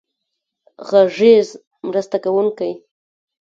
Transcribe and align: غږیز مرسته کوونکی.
غږیز 0.89 1.49
مرسته 1.87 2.17
کوونکی. 2.23 2.71